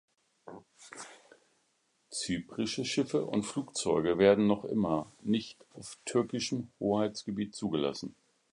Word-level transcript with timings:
Zyprische 2.09 2.85
Schiffe 2.85 3.23
und 3.27 3.43
Flugzeuge 3.43 4.17
werden 4.17 4.47
noch 4.47 4.65
immer 4.65 5.11
nicht 5.21 5.63
auf 5.75 5.99
türkischem 6.05 6.69
Hoheitsgebiet 6.79 7.53
zugelassen. 7.53 8.15